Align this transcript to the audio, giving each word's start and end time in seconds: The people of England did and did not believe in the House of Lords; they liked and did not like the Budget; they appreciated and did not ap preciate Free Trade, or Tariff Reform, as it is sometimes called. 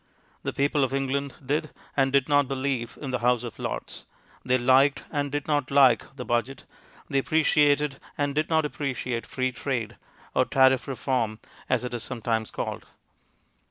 The 0.41 0.51
people 0.51 0.83
of 0.83 0.95
England 0.95 1.35
did 1.45 1.69
and 1.95 2.11
did 2.11 2.27
not 2.27 2.47
believe 2.47 2.97
in 3.03 3.11
the 3.11 3.19
House 3.19 3.43
of 3.43 3.59
Lords; 3.59 4.07
they 4.43 4.57
liked 4.57 5.03
and 5.11 5.31
did 5.31 5.47
not 5.47 5.69
like 5.69 6.15
the 6.15 6.25
Budget; 6.25 6.63
they 7.07 7.19
appreciated 7.19 7.99
and 8.17 8.33
did 8.33 8.49
not 8.49 8.65
ap 8.65 8.71
preciate 8.73 9.27
Free 9.27 9.51
Trade, 9.51 9.97
or 10.33 10.45
Tariff 10.45 10.87
Reform, 10.87 11.37
as 11.69 11.83
it 11.83 11.93
is 11.93 12.01
sometimes 12.01 12.49
called. 12.49 12.87